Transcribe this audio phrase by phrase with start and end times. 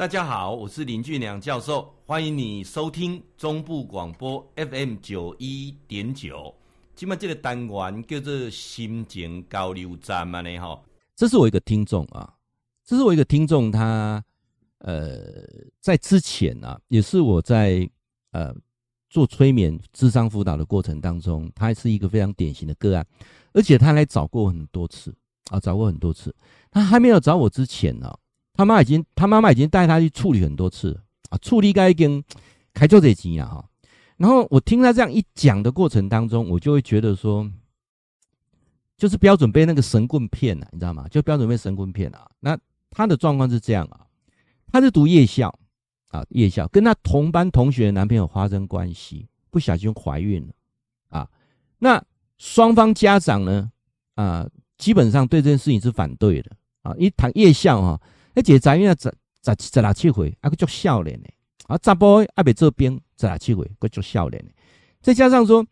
[0.00, 6.54] 大家好，我是林俊良教授，欢迎你收听中部广播 FM 九一点九。
[6.96, 10.58] 今麦这个单元叫做心情交流站嘛呢？
[10.58, 10.80] 哈，
[11.14, 12.32] 这是我一个听众啊，
[12.82, 14.24] 这是我一个听众，他
[14.78, 15.44] 呃
[15.82, 17.86] 在之前啊，也是我在
[18.30, 18.54] 呃
[19.10, 23.06] 做催眠、智商辅导的过程当中，他是一个非常典型的个案，
[23.52, 25.14] 而且他来找过很多次
[25.50, 26.34] 啊，找过很多次。
[26.70, 28.18] 他还没有找我之前呢、啊。
[28.54, 32.22] 他妈已经，他妈妈已经带他去处理很多次了啊，处理该跟
[32.74, 33.64] 开做这集了哈。
[34.16, 37.50] 然后我听他这样一讲的过程当中，我就会觉得说，
[38.98, 41.08] 就是标准被那个神棍骗了，你知道吗？
[41.08, 42.30] 就标准被神棍骗了。
[42.40, 42.58] 那
[42.90, 44.04] 他的状况是这样啊，
[44.70, 45.58] 他是读夜校
[46.10, 50.52] 啊，夜校跟他同班同学的男朋友发生关系，不小心怀孕了
[51.08, 51.26] 啊。
[51.78, 52.04] 那
[52.36, 53.72] 双方家长呢
[54.16, 54.46] 啊，
[54.76, 56.94] 基本上对这件事情是反对的啊。
[56.98, 58.00] 一谈夜校哈。
[58.34, 59.12] 而且在院十
[59.44, 61.28] 十十六七岁，还个做少年呢。
[61.66, 64.50] 啊，查甫还没做兵，十六七岁，个做少年呢。
[65.00, 65.64] 再加上说，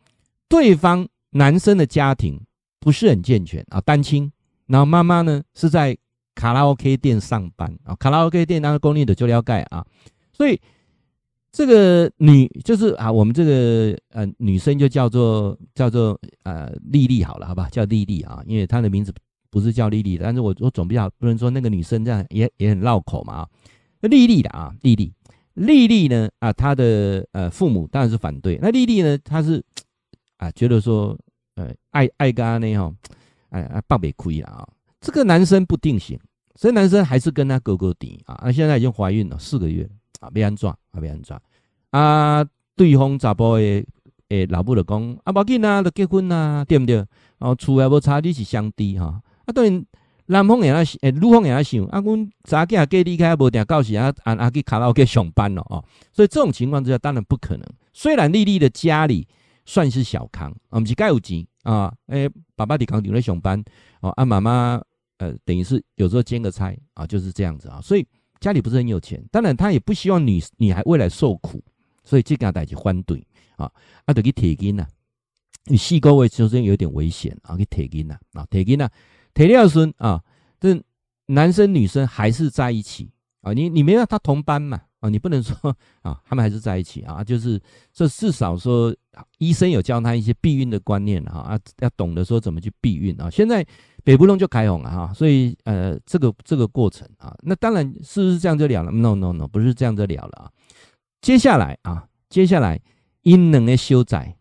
[0.48, 2.41] 对方男生的家庭
[2.80, 4.30] 不是很健全啊，单亲。
[4.66, 5.97] 然后妈妈呢是在
[6.34, 9.84] 卡拉 OK 店上班啊，卡拉 OK 店那个公立的就了解啊。
[10.32, 10.60] 所以
[11.50, 19.12] 这个女就是啊，我们这个呃女生就叫做叫做呃丽丽好了，好吧，叫丽丽啊，因为她的名字。
[19.50, 23.46] 不是叫丽丽的，但是我我总比较不能说那个女生这样也也很绕口嘛。
[24.00, 25.12] 那丽丽的啊，丽丽，
[25.54, 28.58] 丽丽呢啊，她的呃父母当然是反对。
[28.62, 29.64] 那丽丽呢，她是
[30.36, 31.19] 啊觉得说
[31.56, 32.94] 呃爱爱干呢哈，
[33.50, 34.69] 哎啊爸爸亏了啊。
[35.00, 36.19] 这个男生不定型，
[36.54, 38.41] 所以男生还是跟他哥哥顶啊。
[38.44, 39.88] 那现在已经怀孕了四个月
[40.20, 41.41] 啊，没安装啊，没安装
[41.91, 42.44] 啊。
[42.76, 43.84] 对方查甫的
[44.28, 46.96] 诶老母就讲啊，无紧啊，就结婚啊，对不对？
[47.38, 49.20] 然后厝也无差，你是兄弟哈。
[49.48, 49.82] 啊对，
[50.27, 51.82] 男方也要想，诶，女方也要想。
[51.86, 55.82] 啊，阮查囝嫁离开，无定到时啊，啊啊去卡拉 OK 上班了哦。
[56.12, 57.66] 所以这种情况之下，当然不可能。
[57.94, 59.26] 虽然丽丽的家里
[59.64, 63.64] 算是小康，啊，毋是盖有钱啊，诶，爸爸伫工厂咧上班，
[64.03, 64.78] 哦，啊，妈妈
[65.16, 67.80] 呃，等于是有时候兼个差啊，就是这样子啊。
[67.80, 68.06] 所以
[68.38, 71.65] 家里不是很有钱，当然他也不希望女女孩未来受苦，
[72.04, 73.26] 所以这件代志反对
[73.56, 73.72] 啊，
[74.04, 74.86] 啊，就去提金呐。
[75.70, 78.86] 你细个位首先有点危险啊，去提金呐，啊，提金呐。
[79.38, 80.21] 铁料孙啊，
[80.59, 80.82] 这
[81.26, 83.09] 男生女生还是在一起
[83.41, 85.54] 啊，你你没有他同班嘛啊，你不能说
[86.03, 87.60] 啊，他们还是在一起啊，就是
[87.93, 88.93] 这至少说
[89.38, 93.31] 医生有教他一些避孕的观念啊，啊要懂得说怎么去避孕啊。
[93.31, 93.65] 现在
[94.03, 100.50] 北部龙就开红了哈，所以呃这个这个过程啊，那当然是不是这样就了了？No No No，不是这样就了了啊。
[101.21, 102.81] 接下来啊，接下来
[103.22, 104.34] 阴冷的修仔。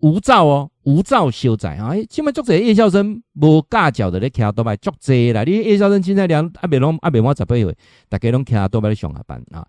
[0.00, 1.88] 无照哦，无照修宅啊！
[1.88, 5.44] 哎，起码作者叶孝生无架脚的咧，骑多摆作者啦。
[5.44, 7.76] 你叶孝生现在两阿伯拢阿伯我十八岁，
[8.08, 9.68] 大家拢骑多摆咧上下班啊。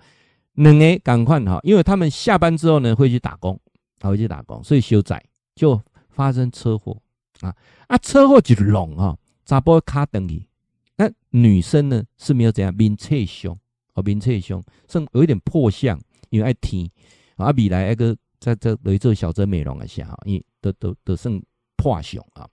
[0.54, 3.60] 两个赶快哈，因为他们下班之后呢会去打工，
[4.00, 5.22] 啊会去打工，所以修宅
[5.56, 6.98] 就发生车祸
[7.42, 7.54] 啊
[7.88, 7.98] 啊！
[7.98, 10.48] 车祸就隆哈，查甫卡登去，
[10.96, 13.58] 那女生呢是没有怎样，面侧胸
[13.94, 16.00] 哦，面侧胸，甚有一点破相，
[16.30, 16.90] 因为爱踢
[17.36, 18.16] 啊，未来那个。
[18.40, 21.42] 在这等于做小镇美容一下哈，因为都都都剩
[21.76, 22.48] 破相啊。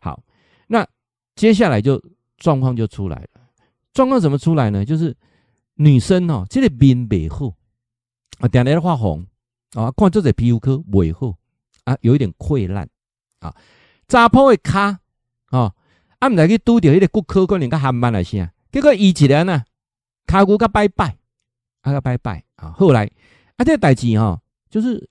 [0.00, 0.22] 好，
[0.66, 0.86] 那
[1.34, 2.02] 接下来就
[2.38, 3.28] 状况就出来了。
[3.92, 4.84] 状况怎么出来呢？
[4.84, 5.16] 就是
[5.74, 7.54] 女生哦，这个面不好
[8.40, 9.26] 啊，点来发红
[9.74, 11.36] 啊，看这个皮肤科不好
[11.84, 12.88] 啊，有一点溃烂
[13.40, 13.54] 啊。
[14.08, 14.98] 查甫的卡
[15.46, 15.72] 啊，
[16.18, 19.64] 啊唔来去拄到迄个骨科可能较憨慢来些，结果医起来呢，
[20.26, 21.18] 卡骨甲拜拜，
[21.82, 22.72] 啊个拜拜啊。
[22.72, 23.04] 后来
[23.56, 25.08] 啊，这个代志哈，就是。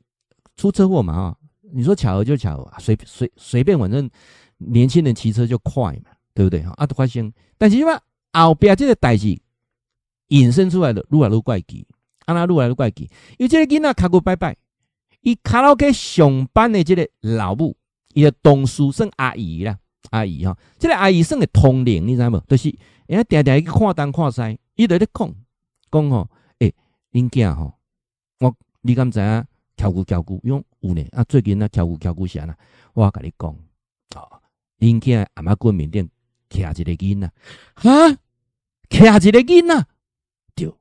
[0.58, 1.38] 出车祸嘛啊，
[1.74, 4.10] 你说巧合就巧合，随随随便，反正
[4.58, 6.86] 年轻人骑车就快嘛，对不对啊？
[6.86, 8.00] 都发生，但是嘛
[8.34, 9.40] 后边这个代志
[10.28, 11.86] 引申出来的，愈来愈怪奇，
[12.26, 14.56] 啊那愈来愈怪奇，因为这个囡仔卡过拜拜，
[15.22, 17.76] 伊卡拉 OK 上班的这个老母，
[18.14, 19.78] 伊的同事算阿姨啦，
[20.12, 22.40] 阿姨哈，这个阿姨算个通灵，你知无？
[22.48, 22.74] 就是
[23.08, 25.34] 哎，定定去看东看西，伊在咧讲
[25.92, 26.30] 讲吼，
[26.60, 26.74] 诶，
[27.12, 27.74] 恁囝吼，
[28.40, 29.46] 我你敢知影？
[29.76, 31.24] 跳舞跳舞用有呢啊！
[31.24, 32.54] 最近那跳舞跳舞啥呢？
[32.94, 33.50] 我跟你讲
[34.16, 34.42] 啊，
[34.80, 36.08] 恁囝阿妈过面顶
[36.50, 37.28] 徛一个囡仔
[37.76, 38.18] 啊，
[38.90, 39.86] 徛一个囡仔
[40.56, 40.74] 对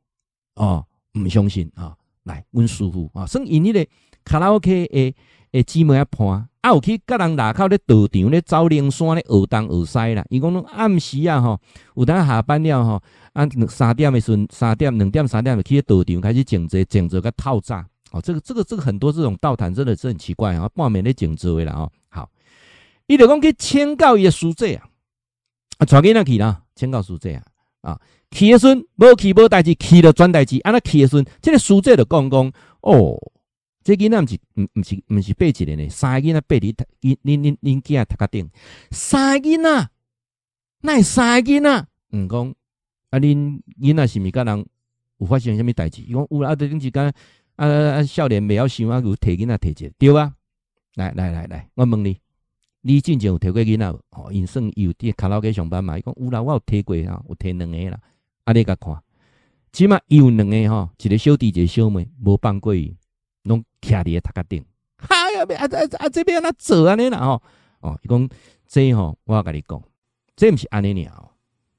[0.57, 0.85] 哦，
[1.19, 1.97] 唔相信啊！
[2.25, 3.87] 来，阮师傅啊，算因迄个
[4.25, 5.15] 卡拉 OK 诶
[5.53, 10.25] 诶姊妹啊伴啊，有去甲人外口咧道场咧走灵山咧学东学西啦。
[10.31, 11.61] 伊讲拢暗时啊吼，
[11.95, 13.03] 有当下班了吼，
[13.33, 17.85] 啊三点诶时阵，三点两点三点就去道场开始静坐静坐甲透早。
[18.13, 21.93] 哦，这个这个这个很多这种道坛真的是很奇怪啊，半暝咧静坐的啦哦。
[22.09, 22.29] 好，
[23.07, 24.89] 伊就讲去请教伊个师姐啊，
[25.79, 27.45] 啊，带囡仔去啦，请教师姐啊，
[27.93, 30.59] 啊，去的时阵无去无代志，去了转代志。
[30.61, 33.17] 安那去的时阵，这个书记就讲讲哦，
[33.85, 38.51] 这囡仔毋是毋毋是毋是八一个呢，三个囡仔八你恁恁恁囝读甲顶，
[38.91, 39.89] 三个囡仔，
[40.83, 42.55] 那会三个囡仔，毋讲
[43.11, 44.67] 啊恁囡仔是毋是甲人
[45.19, 46.03] 有发生啥物代志？
[46.03, 47.15] 伊讲有啊，顶一间
[47.61, 50.35] 啊啊少年未晓想啊，有摕囡仔摕者对啊？
[50.95, 52.19] 来来来来，我问你。
[52.81, 54.01] 你之前有摕过囡仔无？
[54.13, 55.99] 哦，因算有伫卡拉 OK 上班嘛？
[55.99, 58.01] 伊讲有啦，我有摕过啊，有摕两个啦。
[58.45, 59.03] 啊，你甲看，
[59.73, 62.97] 起码有两个吼，一个小弟，一个小妹，无放过伊，
[63.43, 64.65] 拢徛伫个头壳顶。
[65.09, 66.09] 哎呀，啊啊啊！
[66.09, 67.19] 这边安怎做安尼啦？
[67.19, 67.43] 吼
[67.81, 68.29] 哦，伊讲
[68.67, 69.83] 这吼，我要甲你讲，
[70.35, 71.29] 这毋是安尼尔，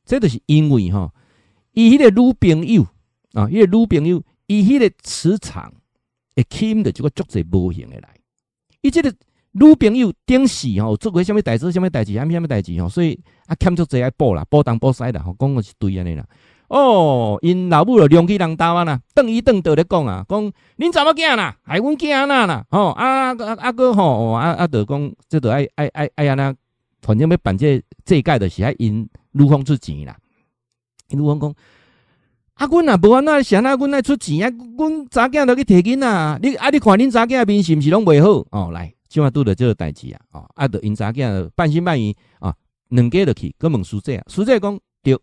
[0.05, 1.11] 这就是因为吼，
[1.71, 2.83] 伊迄个女朋友
[3.33, 4.23] 啊，迄个女朋友，
[4.59, 5.71] 伊迄个磁场
[6.35, 8.09] 会吸引着一个足侪无形的来，
[8.81, 9.13] 伊这个。
[9.53, 16.25] 女朋友顶时吼做过啥物代志，啥物代志，啥物啥物代志吼，所以啊欠足侪爱补啦，补东补西啦，吼讲个是对安尼啦。
[16.69, 26.55] 哦，因老母就龙去人兜啊啦，顿伊顿倒咧讲啊，讲恁查某囝啦，害阮囝安那啦，吼啊啊啊哥吼啊啊，就讲这都爱爱爱爱安那，
[27.01, 30.17] 反正要办这这届的是爱因女方出钱啦。
[31.09, 31.53] 因女方讲
[32.61, 38.45] 啊，阮啊无安那想啊，阮爱出钱啊，阮查囝都去摕囡仔，你啊你看恁查囝面是毋是拢袂好？
[38.51, 38.93] 哦来。
[39.09, 42.55] 今晚拄着这个代志啊，哦，啊，得因查囝半信半疑啊，
[42.89, 45.17] 两家就去，搁问书记啊，书记讲对，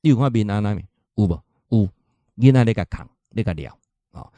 [0.00, 0.84] 你有看面安那面
[1.14, 1.40] 有无？
[1.68, 1.88] 有，
[2.36, 3.78] 囡仔咧甲扛，咧甲聊，
[4.10, 4.32] 哦，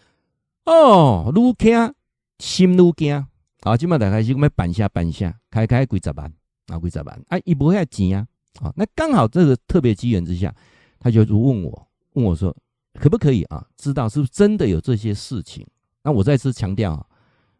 [0.67, 1.94] 哦，愈听
[2.41, 3.26] 心愈惊，
[3.62, 6.31] 啊，今晚大概是要办下办下，开开几十万，
[6.67, 8.26] 啊，几十万，啊，伊无遐钱啊，
[8.61, 10.55] 哦，那刚好这个特别机缘之下，
[11.00, 12.57] 他就问我，问我说，
[12.95, 13.65] 可不可以啊？
[13.77, 15.65] 知道是不是真的有这些事情？
[16.03, 17.07] 那我再次强调啊。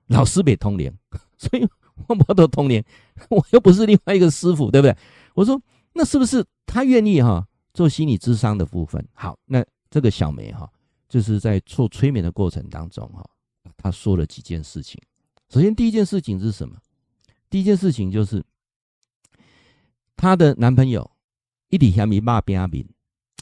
[0.09, 0.93] 老师别通灵，
[1.39, 1.67] 所以
[2.07, 2.85] 我不都通灵，
[3.31, 4.95] 我又不是另外一个师傅，对不对？
[5.35, 5.59] 我说
[5.95, 9.03] 那是不是他愿意哈做心理咨商的部分？
[9.15, 10.71] 好，那这个小梅哈，
[11.09, 13.25] 就是在做催眠的过程当中哈，
[13.79, 15.01] 他说了几件事情。
[15.49, 16.77] 首先第一件事情是什么？
[17.49, 18.45] 第一件事情就是
[20.17, 21.11] 她的男朋友
[21.71, 22.59] 一直嫌伊骂别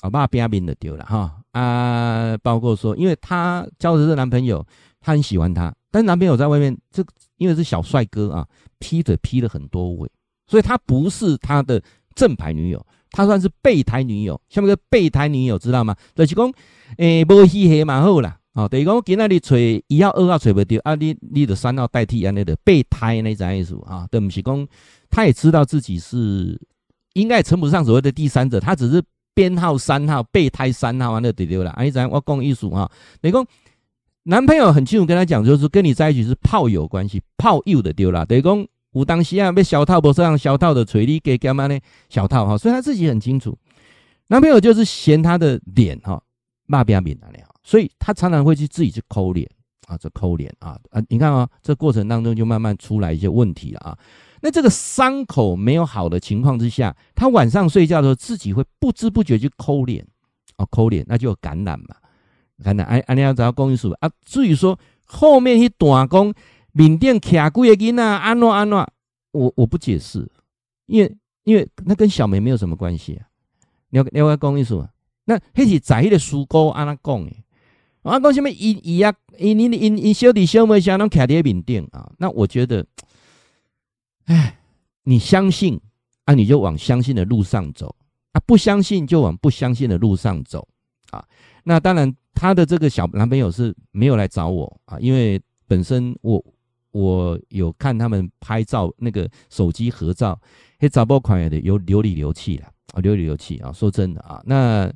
[0.02, 4.66] 人啊，骂别人的丢了哈啊，包括说，因为她交的这男朋友，
[5.00, 5.72] 他很喜欢她。
[5.90, 7.04] 但是男朋友在外面，这
[7.36, 8.46] 因为是小帅哥啊，
[8.78, 10.10] 劈腿劈了很多位，
[10.46, 11.82] 所以他不是他的
[12.14, 14.40] 正牌女友，他算是备胎女友。
[14.48, 15.94] 下面个备胎女友知道吗？
[16.14, 16.50] 就是讲，
[16.96, 19.56] 诶、欸，无戏戏蛮好啦，哦，等于讲今仔日找
[19.88, 24.66] 一号、二号找不到，啊，你你的三号代替安尼的备胎那种意思啊，对不起，讲
[25.10, 26.58] 他也知道自己是
[27.12, 29.02] 应该也称不上所谓的第三者，他只是
[29.34, 32.90] 编号三号备胎三号安尼对对啦，啊，你知我讲意思啊，
[33.20, 33.46] 等于讲。
[34.24, 38.24] 男朋友很清楚跟他讲，就是跟你在一起是炮友关系，炮友的丢了。
[38.24, 41.76] 等于讲有当时啊被小套不是让小套的锤力给干嘛呢？
[42.08, 43.58] 小套哈，所以他自己很清楚。
[44.28, 46.22] 男朋友就是嫌他的脸哈，
[46.66, 49.50] 骂别人脸那里哈，所以他常常会去自己去抠脸
[49.88, 51.02] 啊，这抠脸啊啊！
[51.08, 53.98] 你看啊，这过程当中就慢慢出来一些问题了啊。
[54.42, 60.06] 那这个伤口没有好的情况之下，他晚上睡觉的时候自己会不知不觉去抠脸
[60.56, 61.96] 哦，抠脸那就有感染嘛。
[62.62, 64.10] 看那，安安尼要找公益数啊？
[64.24, 66.34] 至于说后面一段讲
[66.72, 68.76] 缅甸徛几个囡仔安怎安怎，
[69.32, 70.30] 我我不解释，
[70.86, 73.26] 因为因为那跟小梅没有什么关系啊。
[73.90, 74.86] 你要你要公益数，
[75.24, 77.44] 那迄是在迄个书沟安那讲诶。
[78.02, 82.10] 啊，讲什么伊伊啊，伊你因因小弟小妹相拢徛伫缅甸啊？
[82.18, 82.84] 那我觉得，
[84.24, 84.58] 哎，
[85.04, 85.80] 你相信
[86.24, 87.94] 啊，你就往相信的路上走
[88.32, 90.66] 啊；不相信就往不相信的路上走
[91.10, 91.24] 啊。
[91.64, 92.14] 那当然。
[92.34, 96.42] 她的这个小男朋友是没有来找我啊，因为本身我
[96.90, 100.40] 我有看他们拍照，那个手机合照，
[100.78, 103.70] 嘿，找不款也的有流里流气了啊，流里流气啊。
[103.70, 104.90] 说真的啊，那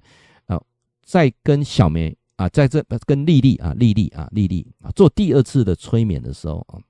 [0.46, 0.60] 啊，
[1.04, 6.80] 在跟小梅啊，在这跟丽丽啊，丽丽啊，丽丽啊，做第二次的催眠的时候啊，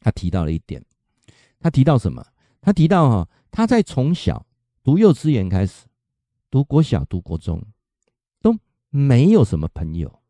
[0.00, 0.82] 他提到了一点，
[1.60, 2.24] 他提到什么？
[2.60, 4.44] 他提到哈，他在从小
[4.82, 5.86] 读幼稚园开始，
[6.50, 7.62] 读国小，读国中
[8.40, 8.56] 都。
[8.88, 10.22] 没有什么朋友，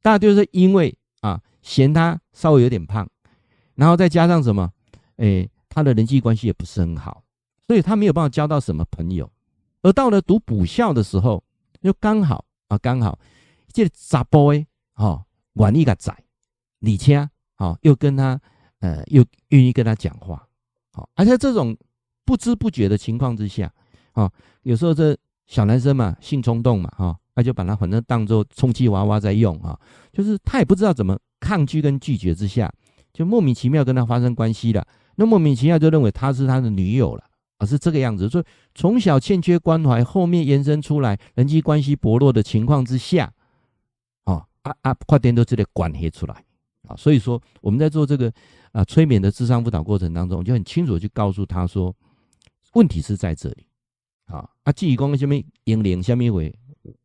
[0.00, 3.08] 大家就是因为啊嫌他稍微有点胖，
[3.74, 4.70] 然后再加上什么，
[5.16, 7.24] 哎，他的人际关系也不是很好，
[7.66, 9.28] 所以他没有办法交到什么朋友。
[9.82, 11.42] 而到了读补校的时候，
[11.80, 13.18] 又刚好啊刚好，
[13.72, 16.14] 这个杂 boy 哈，玩一个仔，
[16.78, 18.40] 李谦啊又跟他
[18.78, 20.46] 呃又愿意跟他讲话，
[20.94, 21.76] 好，而且这种
[22.24, 23.70] 不知不觉的情况之下，
[24.12, 24.30] 啊，
[24.62, 25.14] 有时候这
[25.46, 27.16] 小男生嘛，性冲动嘛，哈。
[27.36, 29.76] 那就把它反正当做充气娃娃在用啊，
[30.12, 32.72] 就是他也不知道怎么抗拒跟拒绝之下，
[33.12, 34.86] 就莫名其妙跟他发生关系了。
[35.16, 37.24] 那莫名其妙就认为他是他的女友了
[37.58, 38.28] 而是这个样子。
[38.28, 43.32] 所以从小欠缺关怀，后面延伸出来人际关系薄弱的情况之下，
[44.22, 46.44] 啊啊啊，快点都这里管黑出来
[46.86, 46.96] 啊。
[46.96, 48.32] 所以说我们在做这个
[48.72, 51.94] 啊催眠的智商辅导过程当中，就很清楚去告诉他说，
[52.74, 53.66] 问题是在这里。
[54.26, 56.54] 啊啊，至于讲什么英灵什么鬼，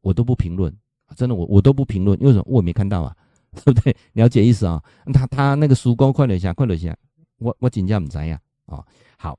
[0.01, 0.73] 我都不评论。
[1.15, 2.45] 真的，我我都不评论，因为什么？
[2.47, 3.15] 我也没看到啊，
[3.51, 3.93] 对不对？
[4.13, 4.81] 了解意思啊？
[5.11, 6.95] 他他那个叔公快了一下，快了一下，
[7.39, 8.39] 我我真正不知道呀。
[8.67, 8.85] 啊，
[9.17, 9.37] 好，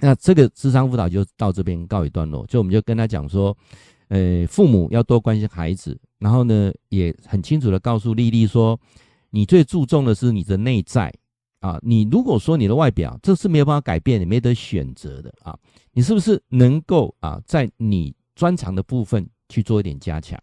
[0.00, 2.44] 那这个智商辅导就到这边告一段落。
[2.48, 3.56] 就我们就跟他讲说，
[4.08, 8.78] 呃，父母要多关心孩子，然后呢，也很清楚的告诉丽丽说，
[9.30, 11.12] 你最注重的是你的内在
[11.60, 11.78] 啊。
[11.82, 15.58] 你如果说你的外表，这是没有办法改变，你没得选择的啊。
[15.92, 20.40] 你是不是能够啊，在你专长的部分去做一点加强？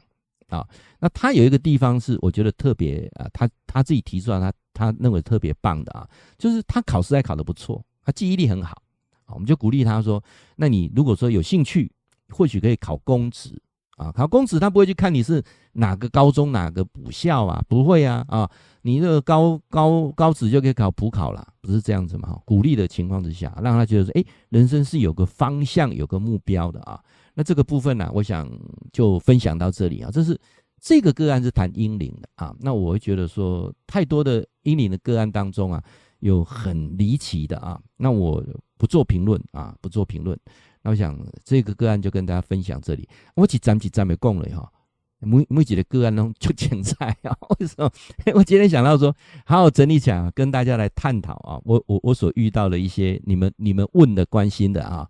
[0.48, 0.66] 啊，
[0.98, 8.82] 那他有一个地方是我觉得特别啊，他他自己提出来，他他认为特别棒的啊，就是他考试还考得不错，他记忆力很好，
[9.28, 10.24] 我们就鼓励他说，
[10.56, 11.92] 那你如果说有兴趣，
[12.30, 13.62] 或许可以考公职
[13.98, 18.50] 啊，考公职他不会去看你是哪个高中哪个补校啊，不会啊啊，
[18.84, 22.40] 你这个高高高职就可以考普考了，不是这样子嘛？
[22.46, 27.00] 鼓励的情况之下，让他觉得说，哎，人生是有个方向，有个目标的啊。
[27.34, 28.50] 那这个部分呢、啊，我想
[28.94, 30.10] 就分享到这里啊。
[30.12, 30.40] 这是
[30.80, 32.56] 这个个案是谈英灵的啊。
[32.60, 35.84] 那我会觉得说，太多的英灵的个案当中啊，
[36.20, 37.80] 有很离奇的啊。
[37.96, 38.44] 那我
[38.78, 40.40] 不做评论啊，不做评论。
[40.82, 43.08] 那我想这个个案就跟大家分享这里。
[43.36, 44.72] 我几站几站没讲了哈，
[45.20, 47.38] 每每几个个案都就精彩啊。
[47.60, 47.92] 为什么？
[48.36, 49.16] 我今天想到说，
[49.46, 51.62] 好好整理起来，跟大家来探讨啊。
[51.66, 55.10] 我我我所遇到的一些你们你们问的关心的啊。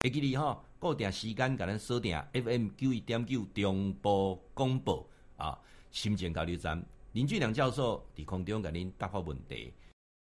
[0.00, 0.60] 会记你哈。
[0.80, 5.58] 固定时间，甲咱锁定 FM 九一点九中波广播啊，
[5.90, 9.74] 心情交流站林俊良教授伫空中甲恁答复问题。